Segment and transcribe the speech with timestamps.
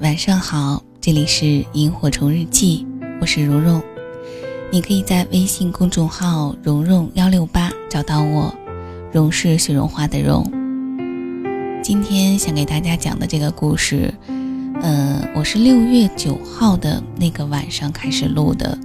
[0.00, 2.86] 晚上好，这里是萤火虫日记，
[3.20, 3.82] 我是蓉蓉。
[4.70, 8.54] 你可以在微信公众号“蓉蓉幺六八”找到我，
[9.10, 10.44] 蓉是雪绒花的蓉。
[11.82, 14.12] 今天想给大家讲的这个故事，
[14.82, 18.76] 呃，我是六月九号的那个晚上开始录的，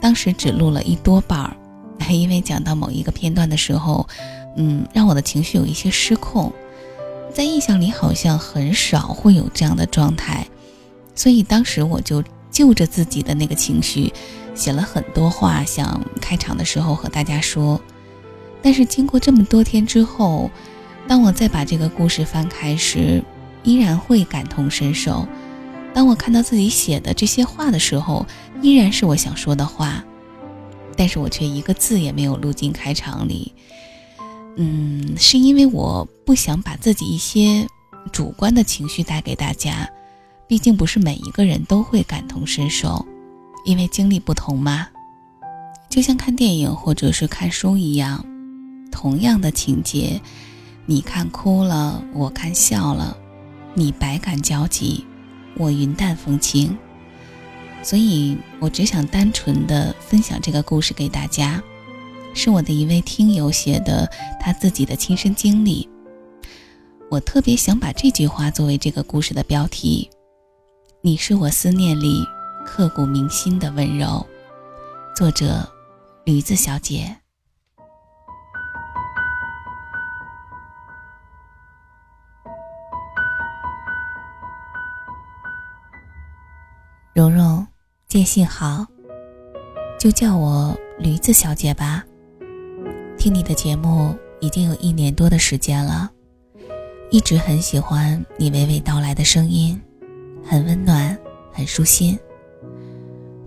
[0.00, 1.56] 当时只录了一多半儿，
[2.10, 4.06] 因为讲到某一个片段的时候，
[4.56, 6.50] 嗯，让我的情绪有一些失控。
[7.32, 10.46] 在印象里好像很少会有这样的状态，
[11.14, 14.12] 所以当时我就就着自己的那个情绪，
[14.54, 17.80] 写了很多话，想开场的时候和大家说。
[18.60, 20.50] 但是经过这么多天之后，
[21.06, 23.22] 当我再把这个故事翻开时，
[23.62, 25.26] 依然会感同身受。
[25.94, 28.26] 当我看到自己写的这些话的时候，
[28.60, 30.04] 依然是我想说的话，
[30.96, 33.52] 但是我却一个字也没有录进开场里。
[34.60, 37.64] 嗯，是因为我不想把自己一些
[38.10, 39.88] 主观的情绪带给大家，
[40.48, 43.06] 毕竟不是每一个人都会感同身受，
[43.64, 44.88] 因为经历不同嘛。
[45.88, 48.24] 就像看电影或者是看书一样，
[48.90, 50.20] 同样的情节，
[50.86, 53.16] 你看哭了，我看笑了，
[53.74, 55.06] 你百感交集，
[55.56, 56.76] 我云淡风轻。
[57.80, 61.62] 所以我只想单纯的分享这个故事给大家。
[62.38, 64.08] 是我的一位听友写的
[64.38, 65.88] 他自己的亲身经历，
[67.10, 70.08] 我特别想把这句话作为这个故事的标题。
[71.00, 72.24] 你是我思念里
[72.64, 74.24] 刻骨铭心的温柔。
[75.16, 75.68] 作者：
[76.24, 77.16] 驴子小姐。
[87.12, 87.66] 蓉蓉，
[88.06, 88.86] 见信好，
[89.98, 92.04] 就叫我驴子小姐吧。
[93.18, 96.08] 听你的节目已经有一年多的时间了，
[97.10, 99.78] 一直很喜欢你娓娓道来的声音，
[100.44, 101.18] 很温暖，
[101.52, 102.16] 很舒心。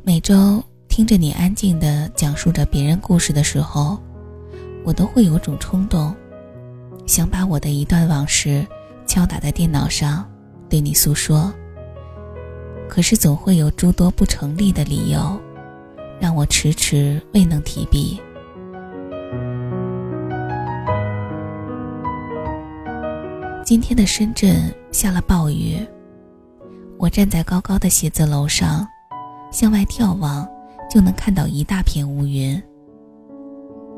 [0.03, 3.97] 每周听着你安静的讲述着别人故事的时候，
[4.83, 6.13] 我都会有种冲动，
[7.07, 8.67] 想把我的一段往事
[9.07, 10.29] 敲打在电脑上，
[10.69, 11.51] 对你诉说。
[12.89, 15.39] 可是总会有诸多不成立的理由，
[16.19, 18.19] 让我迟迟未能提笔。
[23.63, 25.77] 今天的深圳下了暴雨，
[26.97, 28.85] 我站在高高的写字楼上，
[29.51, 30.47] 向外眺望，
[30.89, 32.61] 就能看到一大片乌云。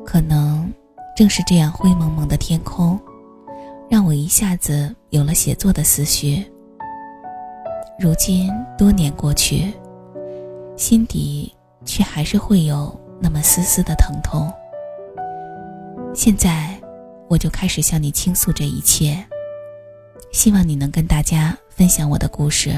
[0.06, 0.70] 可能
[1.16, 3.00] 正是这样灰蒙蒙的天空，
[3.90, 6.46] 让我一下子有了写作的思绪。
[7.98, 9.74] 如今多年过去，
[10.76, 11.52] 心底
[11.86, 14.52] 却还是会有那么丝丝的疼痛。
[16.14, 16.78] 现在，
[17.30, 19.26] 我就开始向你倾诉这一切。
[20.34, 22.72] 希望你能跟大家分享我的故事。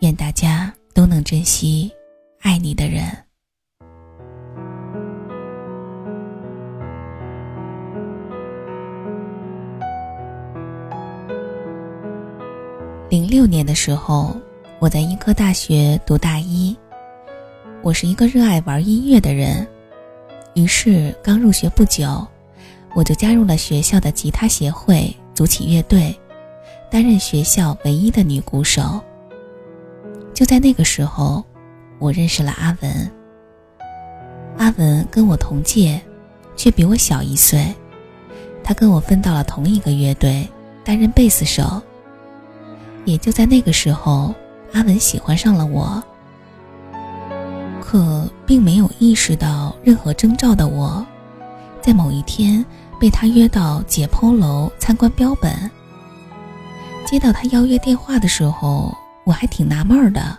[0.00, 1.92] 愿大家都能珍惜
[2.40, 3.04] 爱你的人。
[13.10, 14.34] 零六年的时候，
[14.78, 16.74] 我在医科大学读大一。
[17.82, 19.64] 我是一个热爱玩音乐的人，
[20.54, 22.26] 于是刚入学不久，
[22.96, 25.14] 我就加入了学校的吉他协会。
[25.34, 26.14] 组起乐队，
[26.90, 29.00] 担任学校唯一的女鼓手。
[30.32, 31.44] 就在那个时候，
[31.98, 33.10] 我认识了阿文。
[34.56, 36.00] 阿文跟我同届，
[36.56, 37.74] 却比我小一岁。
[38.62, 40.48] 他跟我分到了同一个乐队，
[40.84, 41.82] 担任贝斯手。
[43.04, 44.32] 也就在那个时候，
[44.72, 46.02] 阿文喜欢上了我。
[47.82, 51.04] 可并没有意识到任何征兆的我，
[51.82, 52.64] 在某一天。
[53.00, 55.52] 被他约到解剖楼参观标本。
[57.06, 60.38] 接到他邀约电话的时候，我还挺纳闷的，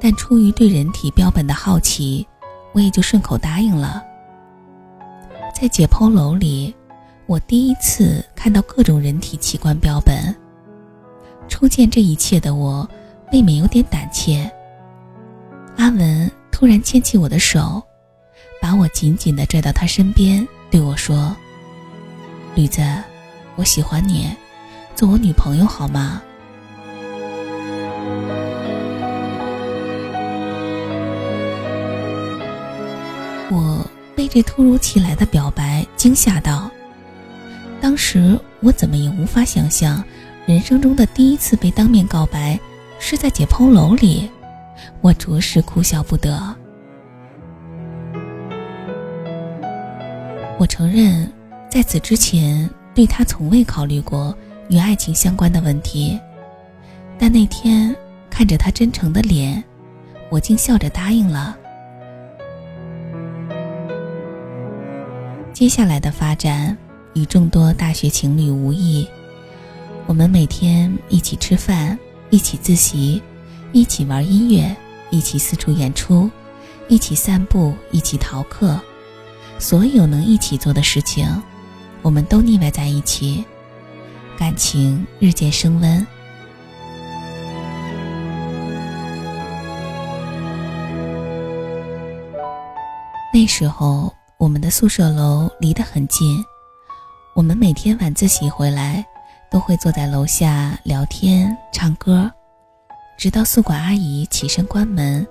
[0.00, 2.26] 但出于对人体标本的好奇，
[2.72, 4.04] 我也就顺口答应了。
[5.54, 6.74] 在解剖楼里，
[7.26, 10.34] 我第一次看到各种人体器官标本。
[11.48, 12.88] 初见这一切的我，
[13.32, 14.50] 未免有点胆怯。
[15.76, 17.82] 阿文突然牵起我的手，
[18.60, 21.34] 把我紧紧地拽到他身边，对我说。
[22.54, 22.82] 驴子，
[23.56, 24.30] 我喜欢你，
[24.94, 26.22] 做我女朋友好吗？
[33.50, 33.84] 我
[34.14, 36.70] 被这突如其来的表白惊吓到。
[37.80, 40.02] 当时我怎么也无法想象，
[40.46, 42.56] 人生中的第一次被当面告白
[43.00, 44.30] 是在解剖楼里，
[45.00, 46.54] 我着实哭笑不得。
[50.56, 51.28] 我承认。
[51.74, 54.32] 在此之前，对他从未考虑过
[54.68, 56.16] 与爱情相关的问题。
[57.18, 57.92] 但那天
[58.30, 59.60] 看着他真诚的脸，
[60.30, 61.56] 我竟笑着答应了。
[65.52, 66.78] 接下来的发展
[67.14, 69.04] 与众多大学情侣无异，
[70.06, 71.98] 我们每天一起吃饭，
[72.30, 73.20] 一起自习，
[73.72, 74.76] 一起玩音乐，
[75.10, 76.30] 一起四处演出，
[76.86, 78.80] 一起散步，一起逃课，
[79.58, 81.26] 所有能一起做的事情，
[82.04, 83.44] 我们都腻歪在一起，
[84.38, 86.06] 感情日渐升温。
[93.32, 94.14] 那时候。
[94.36, 96.44] 我们的宿舍楼离得很近，
[97.34, 99.02] 我们每天晚自习回来，
[99.50, 102.30] 都会坐在楼下聊天、唱歌，
[103.16, 105.26] 直到宿管阿姨起身关门，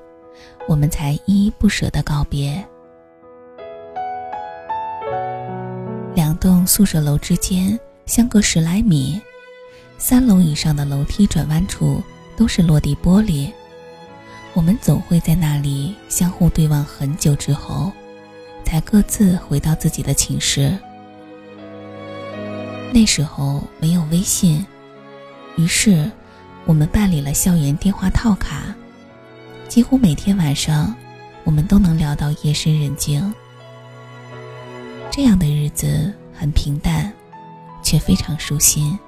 [0.67, 2.65] 我们才依依不舍地告别。
[6.43, 9.17] 栋宿舍楼之间相隔十来米，
[9.97, 12.03] 三楼以上的楼梯转弯处
[12.35, 13.49] 都是落地玻璃，
[14.53, 17.89] 我们总会在那里相互对望很久之后。
[18.65, 20.77] 才各自回到自己的寝室。
[22.91, 24.65] 那时候没有微信，
[25.55, 26.11] 于是
[26.65, 28.75] 我们办理了校园电话套卡，
[29.69, 30.93] 几乎每天晚上
[31.45, 33.33] 我们都能聊到夜深人静。
[35.09, 36.11] 这样的日子
[36.43, 37.09] 很平淡，
[37.81, 38.99] 却非常舒心。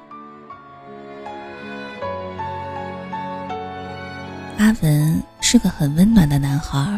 [4.58, 6.98] 阿文是个很温暖的男孩。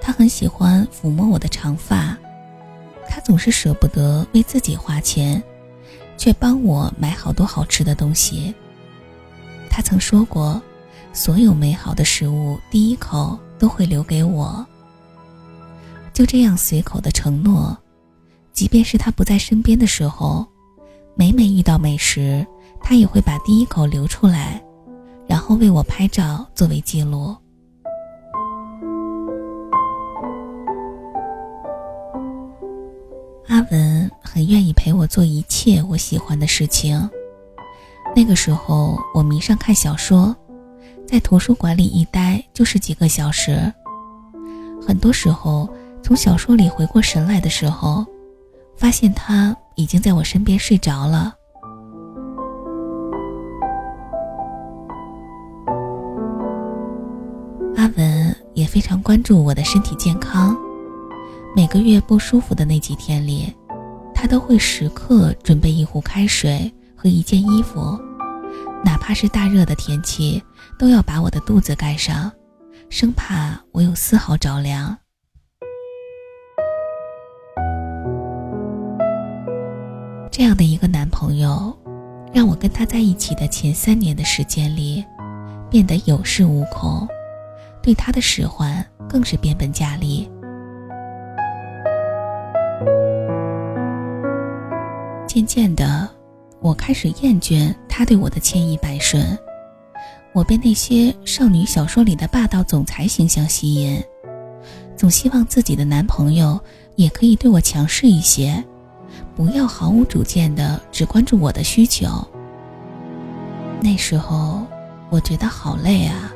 [0.00, 2.16] 他很喜欢抚摸我的长发，
[3.08, 5.42] 他总是舍不得为自己花钱，
[6.16, 8.54] 却帮我买好多好吃的东西。
[9.68, 10.62] 他曾说过，
[11.12, 14.64] 所有美好的食物第一口都会留给我。
[16.12, 17.76] 就这样随口的承诺，
[18.54, 20.46] 即便是他不在身边的时候，
[21.16, 22.46] 每每遇到美食，
[22.80, 24.62] 他也会把第一口留出来，
[25.26, 27.34] 然后为我拍照作为记录。
[33.48, 37.10] 阿文很愿意陪我做一切我喜欢的事情。
[38.14, 40.34] 那个时候，我迷上看小说，
[41.04, 43.72] 在图书馆里一待就是几个小时。
[44.86, 45.68] 很多时候，
[46.04, 48.06] 从小说里回过神来的时候，
[48.76, 51.34] 发现他已经在我身边睡着了。
[57.76, 60.56] 阿文也非常关注我的身体健康。
[61.56, 63.54] 每个月不舒服的那几天里，
[64.14, 67.98] 他都会时刻准备一壶开水和一件衣服，
[68.84, 70.42] 哪怕是大热的天气，
[70.78, 72.30] 都要把我的肚子盖上，
[72.90, 74.96] 生怕我有丝毫着凉。
[80.36, 81.72] 这样的一个男朋友，
[82.32, 85.04] 让我跟他在一起的前三年的时间里，
[85.70, 87.06] 变得有恃无恐，
[87.80, 90.28] 对他的使唤更是变本加厉。
[95.24, 96.10] 渐渐的，
[96.60, 99.38] 我开始厌倦他对我的千依百顺，
[100.32, 104.02] 我被那些少女小说里的霸道总裁形象吸引，
[104.96, 106.58] 总希望自己的男朋友
[106.96, 108.64] 也可以对我强势一些，
[109.36, 112.06] 不要毫无主见的只关注我的需求。
[113.80, 114.62] 那时候，
[115.10, 116.32] 我觉得好累啊，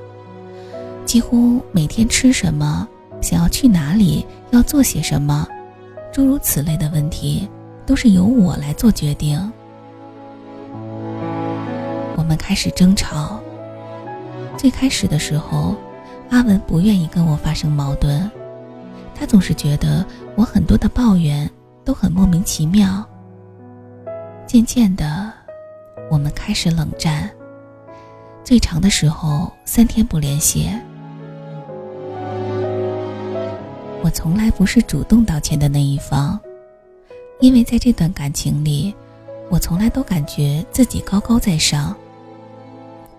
[1.05, 2.87] 几乎每天吃什么，
[3.21, 5.47] 想要去哪里，要做些什么，
[6.13, 7.49] 诸如此类的问题。
[7.87, 9.41] 都是由我来做决定。
[12.19, 13.41] 我们开始争吵。
[14.59, 15.75] 最开始的时候，
[16.29, 18.31] 阿文不愿意跟我发生矛盾，
[19.15, 20.05] 他总是觉得
[20.37, 21.51] 我很多的抱怨
[21.89, 23.03] 都很莫名其妙。
[24.47, 25.33] 渐渐的，
[26.11, 27.31] 我们开始冷战，
[28.45, 30.69] 最长的时候三天不联系。
[34.05, 36.39] 我从来不是主动道歉的那一方。
[37.41, 38.95] 因为在这段感情里，
[39.49, 41.97] 我从来都感觉自己高高在上。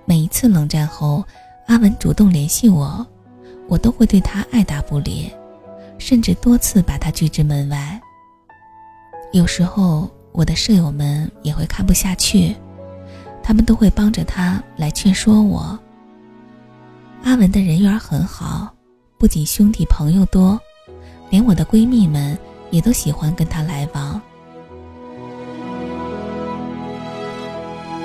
[0.05, 1.25] 每一次冷战后，
[1.65, 3.03] 阿文主动联系我，
[3.67, 5.31] 我都会对他爱答不理，
[5.97, 7.99] 甚至多次把他拒之门外。
[9.31, 12.55] 有时候，我的舍友们也会看不下去，
[13.43, 15.77] 他们都会帮着他来劝说我。
[17.23, 18.73] 阿文的人缘很好，
[19.17, 20.59] 不仅兄弟朋友多，
[21.29, 22.37] 连我的闺蜜们。
[22.71, 24.21] 也都喜欢跟他来往，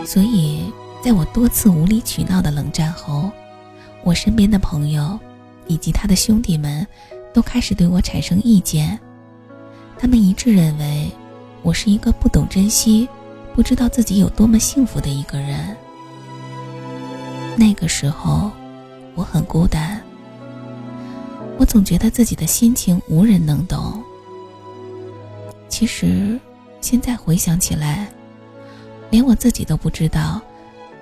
[0.07, 3.31] 所以在我多次无理取闹的冷战后，
[4.05, 5.21] 我身边的朋友
[5.67, 6.87] 以及他的兄弟们
[7.35, 8.99] 都开始对我产生意见。
[9.99, 11.11] 他们一致认为
[11.63, 13.09] 我是一个不懂珍惜、
[13.55, 15.77] 不知道自己有多么幸福的一个人。
[17.57, 18.51] 那个时候，
[19.15, 20.01] 我很孤单。
[21.57, 24.03] 我总觉得自己的心情无人能懂。
[25.69, 26.39] 其实，
[26.81, 28.09] 现在回想起来，
[29.09, 30.43] 连我自己都不知道，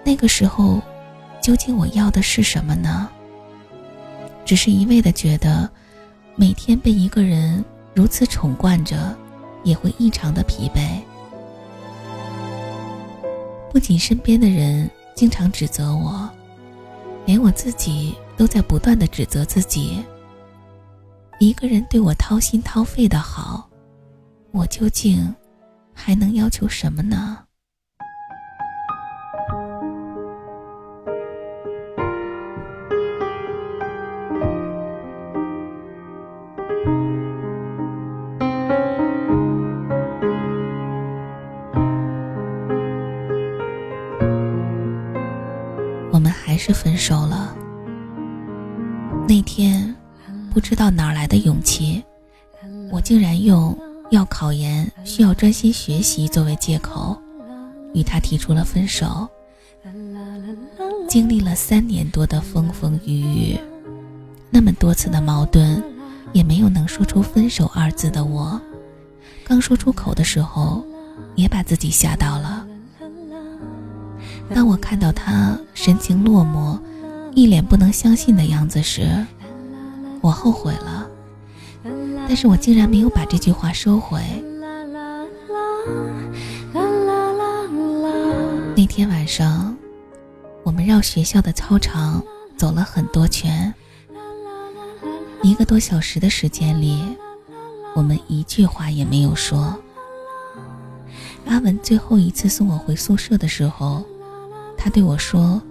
[0.04, 0.80] 那个时候，
[1.42, 3.08] 究竟我要的是什么呢？
[4.44, 5.68] 只是一味的觉得，
[6.36, 9.16] 每天被一个人如此宠惯着，
[9.64, 11.00] 也会异常的疲惫。
[13.70, 16.28] 不仅身边的人经常指责我，
[17.26, 20.02] 连我自己都在不断的指责自己。
[21.38, 23.68] 一个人对我掏心掏肺的好，
[24.52, 25.34] 我究竟
[25.92, 27.41] 还能要求什么呢？
[46.72, 47.54] 分手了。
[49.28, 49.94] 那天。
[50.52, 52.04] 不知道哪来的勇气，
[52.90, 53.74] 我竟然用
[54.10, 57.18] 要考研需要专心学习作为借口，
[57.94, 59.26] 与他提出了分手。
[61.08, 63.20] 经历了三年多的风风雨
[63.52, 63.58] 雨，
[64.50, 65.82] 那么多次的矛盾，
[66.34, 68.60] 也没有能说出分手二字的我，
[69.42, 70.84] 刚说出口的时候，
[71.34, 72.51] 也把自己吓到了。
[74.54, 76.78] 当我看到他神情落寞，
[77.34, 79.26] 一脸不能相信的样子时，
[80.20, 81.06] 我后悔了，
[82.28, 84.20] 但是我竟然没有把这句话收回。
[88.76, 89.76] 那天晚上，
[90.64, 92.22] 我们绕学校的操场
[92.56, 93.72] 走了很多圈，
[95.42, 97.02] 一个多小时的时间里，
[97.94, 99.76] 我们一句话也没有说。
[101.46, 104.04] 阿文最后一次送我回宿舍的时候，
[104.82, 105.62] 他对我说：“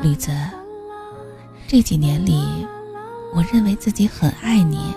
[0.00, 0.30] 吕子，
[1.66, 2.64] 这几年里。”
[3.34, 4.94] 我认为自己很爱你。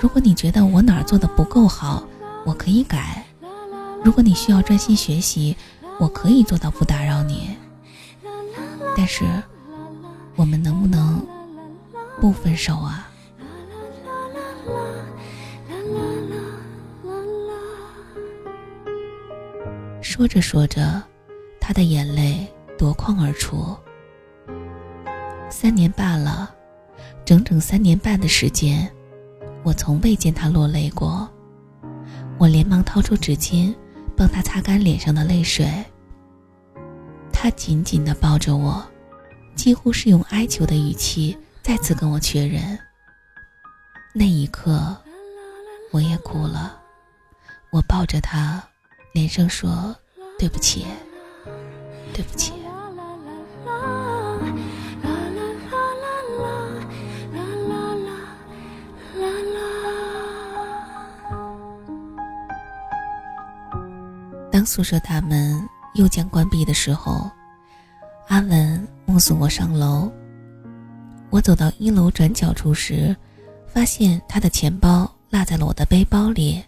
[0.00, 2.06] 如果你觉得我哪儿做的不够好，
[2.44, 3.26] 我可以改。
[4.04, 5.54] 如果你需要专心学习，
[5.98, 7.56] 我可以做到不打扰你。
[8.96, 9.24] 但是，
[10.36, 11.26] 我们能不能
[12.20, 13.08] 不分手啊？
[20.00, 21.02] 说着说着，
[21.66, 22.46] 他的眼泪
[22.78, 23.76] 夺眶而出。
[25.50, 26.54] 三年半了。
[27.24, 28.88] 整整三年半的时间，
[29.64, 31.28] 我从未见他落泪过。
[32.38, 33.74] 我连忙掏出纸巾，
[34.16, 35.68] 帮他擦干脸上的泪水。
[37.32, 38.80] 他紧紧地抱着我，
[39.56, 42.78] 几乎是用哀求的语气再次跟我确认。
[44.14, 44.96] 那一刻，
[45.90, 46.80] 我也哭了。
[47.70, 48.62] 我抱着他，
[49.12, 49.96] 连声说
[50.38, 50.86] ：“对不起，
[52.16, 52.54] 对不起。”
[64.50, 67.30] 当宿舍大门又将关闭的时候，
[68.28, 70.10] 阿文目送我上楼。
[71.28, 73.14] 我走到一楼转角处时，
[73.66, 76.64] 发现他的钱包落在了我的背包里。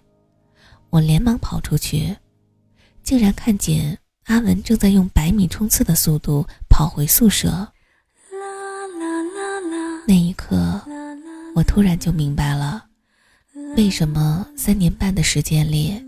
[0.91, 2.15] 我连忙跑出去，
[3.03, 7.69] 竟然看见阿文正在用百米冲刺的速度跑回宿舍。
[10.07, 10.81] 那一刻，
[11.55, 12.85] 我突然就明白了，
[13.77, 16.03] 为什么三年半的时间里。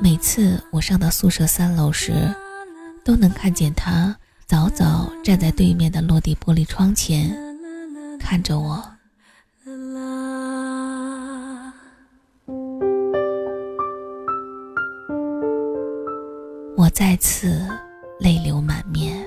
[0.00, 2.34] 每次我上到宿舍三楼时，
[3.04, 4.16] 都能看见他
[4.46, 7.36] 早早站在对面的落地玻璃窗前，
[8.18, 8.91] 看着我。
[16.82, 17.64] 我再次
[18.18, 19.24] 泪流满面。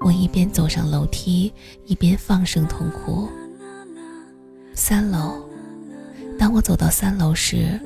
[0.00, 1.50] 我一边走上楼梯，
[1.86, 3.26] 一边放声痛哭。
[4.74, 5.48] 三楼，
[6.38, 7.80] 当我走到三楼时，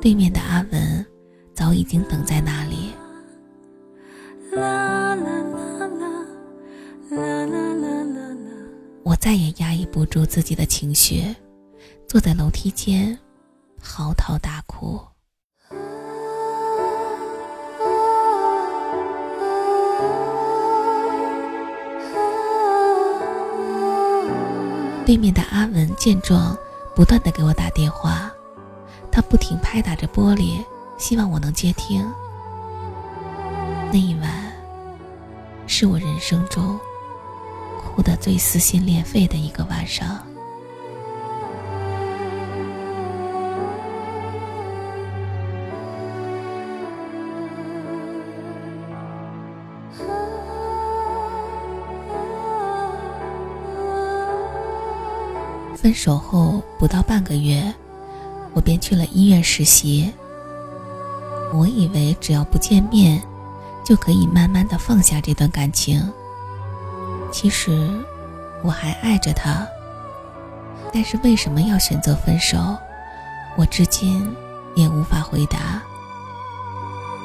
[0.00, 1.06] 对面的阿文。
[1.54, 2.90] 早已经等在那里。
[9.04, 11.32] 我再也压抑不住自己的情绪，
[12.08, 13.16] 坐在楼梯间，
[13.80, 15.00] 嚎啕大哭。
[25.04, 26.56] 对面的阿文见状，
[26.94, 28.30] 不断的给我打电话，
[29.10, 30.64] 他不停拍打着玻璃。
[30.98, 32.08] 希望我能接听。
[33.90, 34.52] 那一晚，
[35.66, 36.78] 是我人生中
[37.84, 40.24] 哭得最撕心裂肺的一个晚上。
[55.82, 57.74] 分手后不到半个月，
[58.54, 60.12] 我便去了医院实习。
[61.52, 63.20] 我以为只要不见面，
[63.84, 66.00] 就可以慢慢的放下这段感情。
[67.32, 67.90] 其实，
[68.62, 69.66] 我还爱着他。
[70.94, 72.78] 但是为什么要选择分手？
[73.56, 74.32] 我至今
[74.76, 75.82] 也无法回答。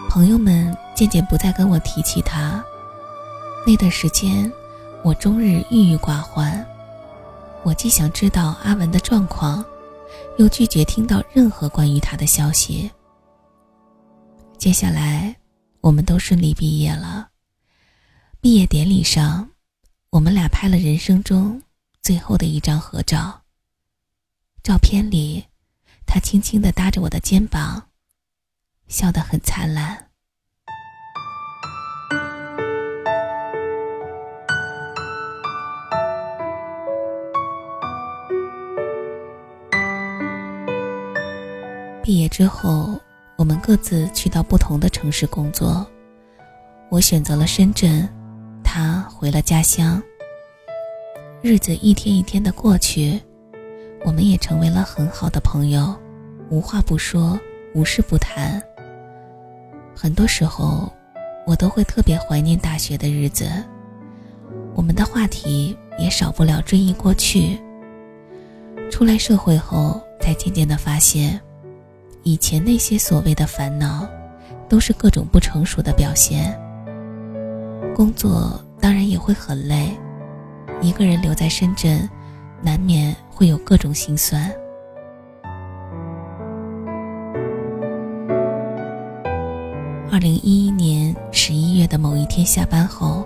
[0.09, 2.63] 朋友们渐渐不再跟我提起他。
[3.67, 4.51] 那段时间，
[5.03, 6.65] 我终日郁郁寡欢。
[7.63, 9.63] 我既想知道阿文的状况，
[10.37, 12.89] 又拒绝听到任何关于他的消息。
[14.57, 15.35] 接下来，
[15.81, 17.29] 我们都顺利毕业了。
[18.39, 19.49] 毕业典礼上，
[20.11, 21.61] 我们俩拍了人生中
[22.01, 23.41] 最后的一张合照。
[24.63, 25.45] 照片里，
[26.05, 27.89] 他轻轻地搭着我的肩膀，
[28.87, 30.06] 笑得很灿烂。
[42.07, 42.97] 毕业之后，
[43.35, 45.85] 我们各自去到不同的城市工作。
[46.87, 48.07] 我选择了深圳，
[48.63, 50.01] 他回了家乡。
[51.41, 53.19] 日子一天一天的过去，
[54.05, 55.93] 我们也成为了很好的朋友，
[56.49, 57.37] 无话不说，
[57.75, 58.63] 无事不谈。
[59.93, 60.89] 很多时候，
[61.45, 63.51] 我都会特别怀念大学的日子。
[64.75, 67.59] 我们的话题也少不了追忆过去。
[68.89, 71.37] 出来社会后，才渐渐的发现。
[72.27, 74.05] 以前那些所谓的烦恼，
[74.67, 76.59] 都是各种不成熟的表现。
[77.95, 79.97] 工作当然也会很累，
[80.81, 81.97] 一个人留在深圳，
[82.61, 84.51] 难免会有各种心酸。
[90.11, 93.25] 二零一一年十一月的某一天下班后，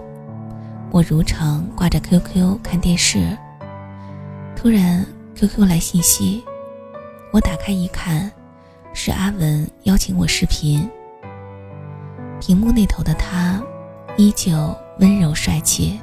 [0.92, 3.36] 我如常挂着 QQ 看电视，
[4.56, 6.44] 突然 QQ 来信息，
[7.34, 8.32] 我打开一看。
[8.94, 10.90] 是阿文邀请我视频。
[12.40, 13.62] 屏幕那头的他，
[14.18, 16.00] 依旧温柔帅气。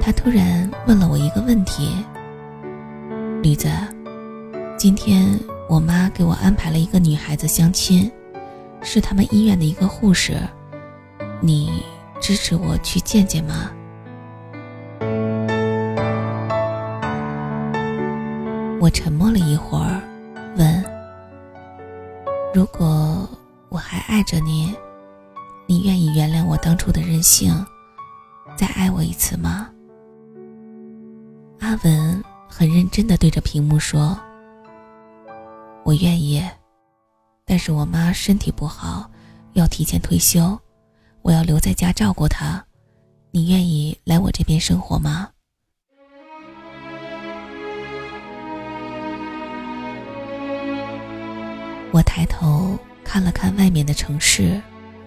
[0.00, 1.96] 他突然问了我一个问题
[3.42, 3.68] ：“驴子，
[4.76, 8.10] 今天我妈给我安排了一个女孩子相亲，
[8.82, 10.36] 是他们医院的一个护士，
[11.40, 11.82] 你
[12.20, 13.70] 支持我去见见吗？”
[18.78, 20.02] 我沉默了一会儿，
[22.54, 23.28] 如果
[23.68, 24.72] 我还爱着你，
[25.66, 27.52] 你愿意原谅我当初的任性，
[28.56, 29.68] 再爱我一次吗？
[31.58, 34.16] 阿文很认真的对着屏幕说
[35.82, 36.40] ：“我愿意，
[37.44, 39.10] 但是我妈身体不好，
[39.54, 40.56] 要提前退休，
[41.22, 42.64] 我要留在家照顾她，
[43.32, 45.28] 你愿意来我这边生活吗？”
[51.94, 54.60] 我抬头看了看外面的城市，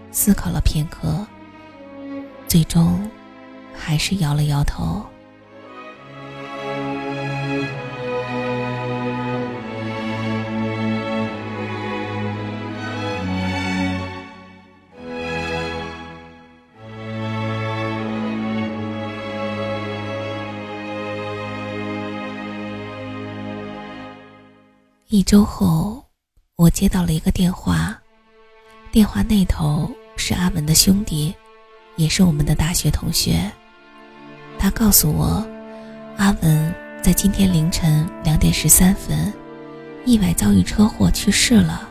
[0.10, 1.28] 思考了片刻，
[2.48, 3.12] 最终
[3.74, 5.06] 还是摇了摇头。
[25.10, 26.07] 一周后。
[26.58, 27.96] 我接到了一个电话，
[28.92, 31.32] 电话那头是阿文的兄弟，
[31.98, 33.48] 也是我们的大学同学。
[34.58, 35.48] 他告诉我，
[36.18, 39.32] 阿文在今天凌晨两点十三分，
[40.04, 41.88] 意外遭遇车祸去世了。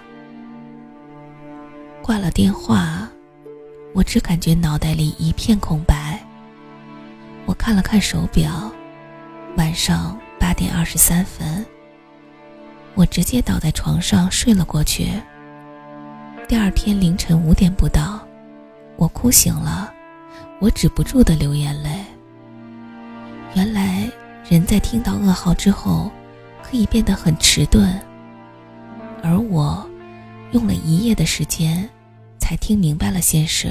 [2.02, 3.08] 挂了电话，
[3.94, 6.20] 我只感觉脑袋里一片空白。
[7.44, 8.68] 我看了看手表，
[9.56, 11.64] 晚上八点二十三分。
[12.96, 15.12] 我直接倒在床上睡了过去。
[16.48, 18.26] 第二天凌晨五点不到，
[18.96, 19.92] 我哭醒了，
[20.60, 21.90] 我止不住的流眼泪。
[23.54, 24.10] 原来
[24.48, 26.10] 人在听到噩耗之后，
[26.62, 28.00] 可以变得很迟钝，
[29.22, 29.86] 而我
[30.52, 31.86] 用了一夜的时间，
[32.38, 33.70] 才听明白了现实。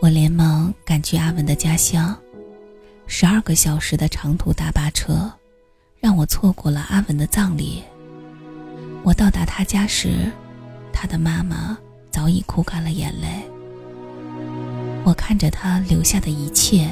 [0.00, 2.16] 我连忙赶去阿文的家乡。
[3.06, 5.32] 十二个小时的长途大巴车，
[6.00, 7.82] 让我错过了阿文的葬礼。
[9.02, 10.30] 我到达他家时，
[10.92, 11.78] 他的妈妈
[12.10, 13.28] 早已哭干了眼泪。
[15.04, 16.90] 我看着他留下的一切，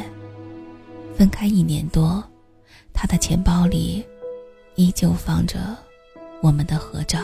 [1.17, 2.23] 分开一年多，
[2.93, 4.05] 他的钱包里
[4.77, 5.77] 依旧放着
[6.41, 7.19] 我们的合照。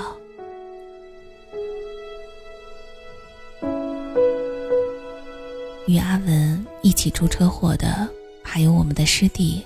[5.86, 8.08] 与阿文一起出车祸的
[8.52, 9.64] 还有我们的师弟，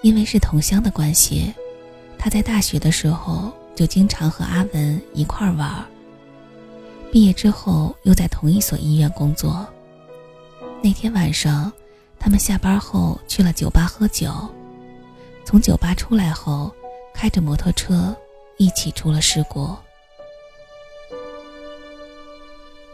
[0.00, 1.52] 因为是同乡的关系，
[2.16, 5.84] 他在大学的时候就经常和阿文一块儿玩。
[7.10, 9.66] 毕业之后又在同一所医院工作。
[10.80, 11.72] 那天晚上，
[12.16, 14.32] 他们下班后去了酒吧喝酒，
[15.44, 16.72] 从酒吧出来后，
[17.12, 18.16] 开着摩托车
[18.56, 19.76] 一起出了事故。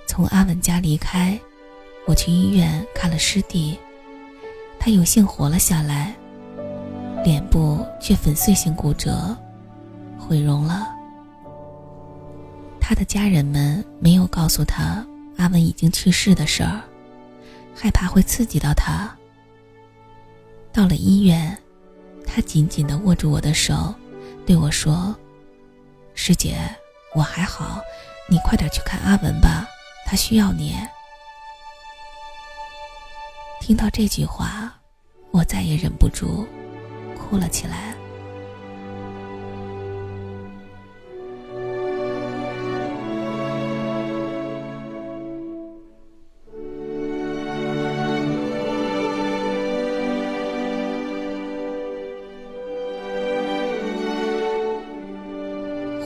[0.07, 1.39] 从阿文家离开，
[2.07, 3.79] 我去医院看了师弟，
[4.87, 6.14] 他有幸活了下来，
[7.25, 9.37] 脸部却粉碎性骨折，
[10.16, 10.87] 毁容了。
[12.81, 15.05] 他的家人们没有告诉他
[15.38, 16.81] 阿文已经去世的事儿，
[17.75, 19.12] 害怕会刺激到他。
[20.72, 21.59] 到了医院，
[22.25, 23.92] 他紧紧地握住我的手，
[24.46, 25.12] 对我说
[26.14, 26.59] ：“师姐，
[27.12, 27.81] 我还好，
[28.31, 29.66] 你快点去看阿文吧。”
[30.07, 30.77] 他需要你。
[33.61, 34.73] 听到这句话，
[35.33, 36.47] 我再也忍不住，
[37.19, 37.95] 哭了起来。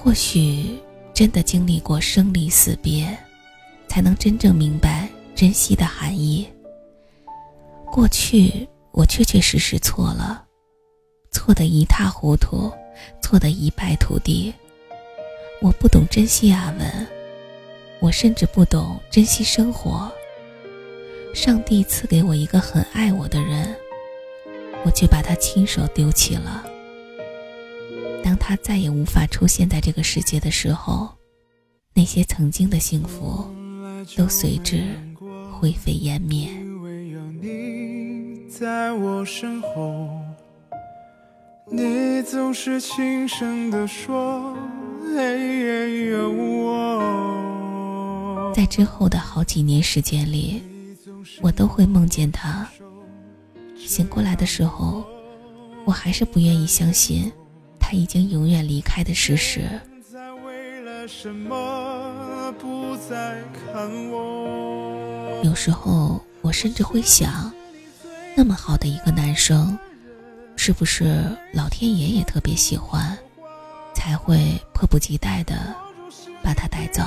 [0.02, 0.78] 或许
[1.12, 3.16] 真的经历过生离死别。
[3.90, 6.46] 才能真正明白珍惜的含义。
[7.92, 10.44] 过去我确确实实错了，
[11.32, 12.72] 错得一塌糊涂，
[13.20, 14.52] 错得一败涂地。
[15.60, 17.06] 我不懂珍惜阿文，
[18.00, 20.10] 我甚至不懂珍惜生活。
[21.34, 23.76] 上帝赐给我一个很爱我的人，
[24.84, 26.64] 我却把他亲手丢弃了。
[28.22, 31.08] 当他再也无法出现在这个世界的时候，
[31.92, 33.44] 那些曾经的幸福。
[34.16, 34.82] 都随之
[35.52, 36.48] 灰飞烟灭。
[41.66, 44.56] 你总是轻声地说
[46.10, 47.00] ：“有我。”
[48.52, 50.60] 在之后的好几年时间里，
[51.40, 52.68] 我都会梦见他。
[53.76, 55.04] 醒过来的时候，
[55.84, 57.30] 我还是不愿意相信
[57.78, 59.60] 他已经永远离开的事实。
[65.44, 67.52] 有时候，我甚至会想，
[68.42, 69.78] 那么好的一个男生，
[70.56, 71.22] 是不是
[71.52, 73.14] 老天爷也特别喜欢，
[73.92, 75.76] 才会迫不及待的
[76.42, 77.02] 把他带走？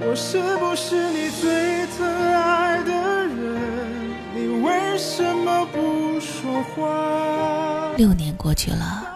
[0.00, 2.90] 我是不是你最疼爱的
[3.26, 4.14] 人？
[4.34, 7.94] 你为什么不说话？
[7.98, 9.06] 六年过去了。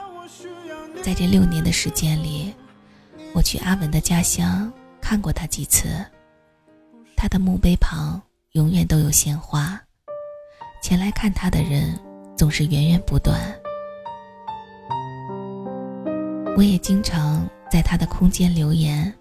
[1.03, 2.53] 在这六年的时间里，
[3.33, 4.71] 我去阿文的家乡
[5.09, 6.05] 看过他几次。
[7.17, 8.21] 他的墓碑旁
[8.55, 9.81] 永远都有鲜花，
[10.83, 11.97] 前来看他的人
[12.37, 13.41] 总是源源不断。
[16.57, 19.15] 我也经常在他的空间留言，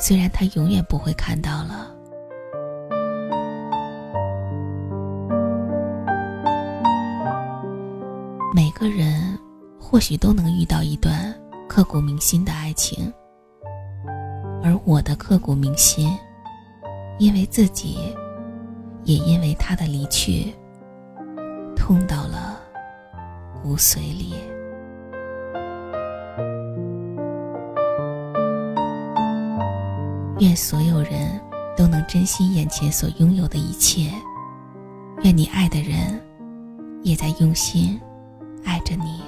[0.00, 1.94] 虽然他永远不会看到了。
[8.54, 9.38] 每个人。
[9.90, 11.34] 或许都能遇到一段
[11.66, 13.10] 刻骨铭心的爱情，
[14.68, 16.14] 而我的刻骨铭心，
[17.18, 17.96] 因为自己，
[19.04, 20.52] 也因为他的离去，
[21.74, 22.60] 痛到了
[23.62, 24.34] 骨髓里。
[30.38, 31.40] 愿所有人
[31.74, 34.12] 都能珍惜眼前所拥有的一切，
[35.22, 36.20] 愿你爱的人，
[37.02, 37.98] 也在用心
[38.64, 39.22] 爱着你。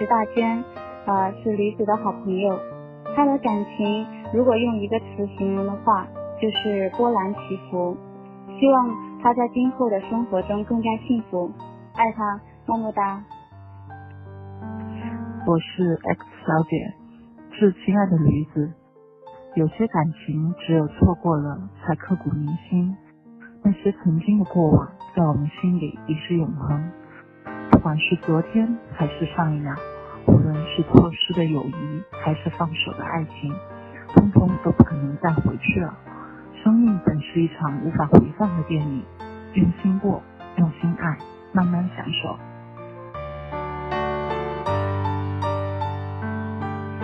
[0.00, 0.64] 是大娟，
[1.04, 2.58] 呃，是李子的好朋友。
[3.14, 6.06] 他的感情如果用一个词形容的话，
[6.40, 7.94] 就是波澜起伏。
[8.58, 8.88] 希望
[9.22, 11.52] 他在今后的生活中更加幸福，
[11.96, 13.22] 爱他，么么哒。
[15.46, 16.94] 我是 X 小姐，
[17.58, 18.72] 致亲爱的驴子。
[19.54, 22.96] 有些感情只有错过了才刻骨铭心，
[23.62, 26.90] 那些曾经的过往在我们心里已是永恒。
[27.70, 29.74] 不管是昨天还是上一秒，
[30.26, 33.52] 无论是错失的友谊还是放手的爱情，
[34.08, 35.96] 通通都不可能再回去了。
[36.62, 39.02] 生命本是一场无法回放的电影，
[39.54, 40.22] 用心过，
[40.56, 41.16] 用心爱，
[41.52, 42.38] 慢慢享受。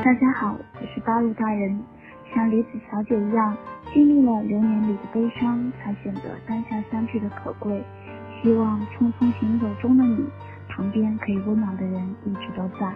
[0.05, 1.83] 大家好，我是八路大人，
[2.35, 3.57] 像李子小姐一样，
[3.93, 7.83] 经历了流年里的悲伤，才显得当下相聚的可贵。
[8.43, 10.25] 希望匆匆行走中的你，
[10.97, 12.91] 边可以温暖的人一直都在。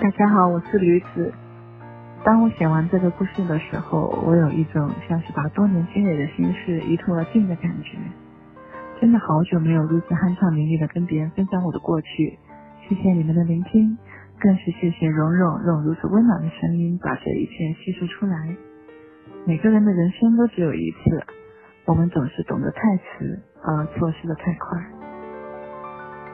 [0.00, 1.32] 大家好，我是驴子。
[2.24, 7.96] 当我写完这个故事的时候，我有一种像是把多年积累的心事一吐而尽的感觉。
[9.00, 12.36] 真的好久没有如此酣畅淋漓的跟别人分享我的过去，
[12.88, 13.96] 谢谢你们的聆听，
[14.40, 18.56] 更是谢谢蓉蓉用如此温暖的声音把这一切叙述出来。
[19.44, 21.24] 每个人的人生都只有一次，
[21.86, 24.78] 我们总是懂得太迟，而错失的太快。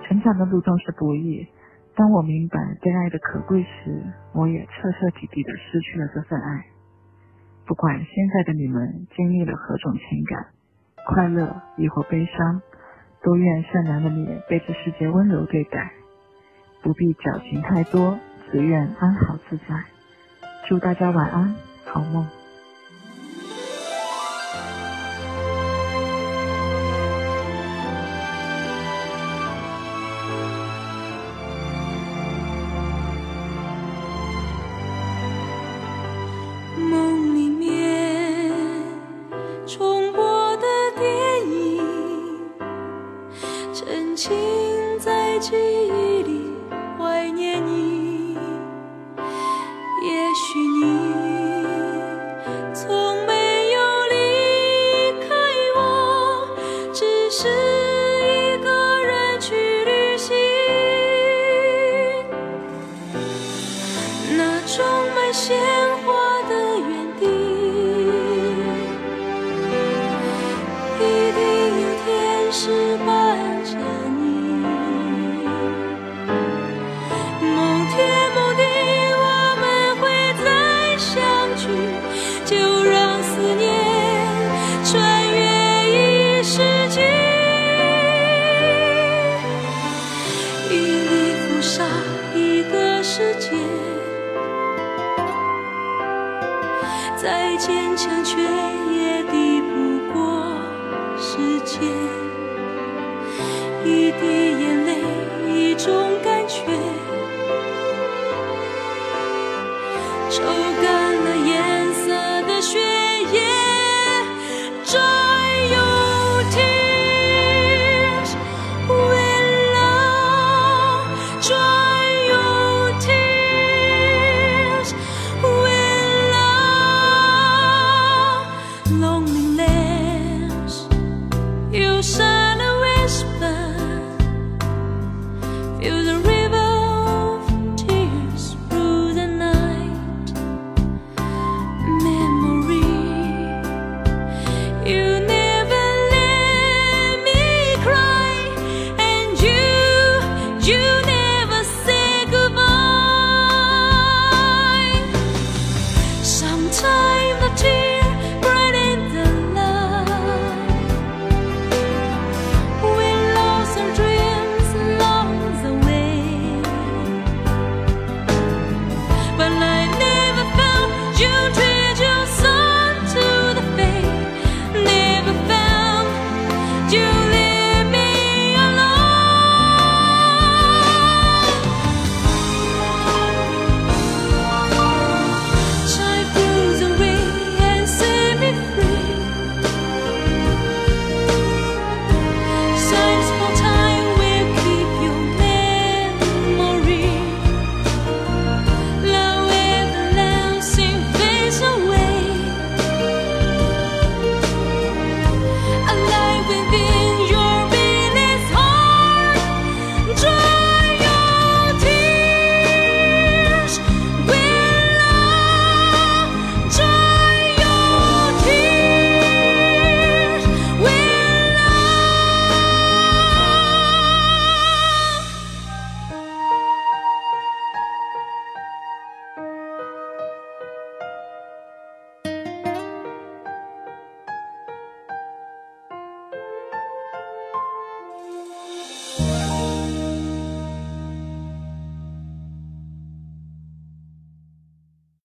[0.04, 1.46] 成长的路总是不易，
[1.94, 6.64] 当我明白对爱的可贵时，我也彻彻底底的失去了这份爱。
[7.66, 10.46] 不管现在的你们经历了何种情感。
[11.04, 12.62] 快乐亦或悲伤，
[13.22, 15.92] 都愿善良的你被这世界温柔对待，
[16.80, 18.18] 不必矫情太多，
[18.50, 19.84] 只愿安好自在。
[20.68, 22.24] 祝大家晚安，好梦。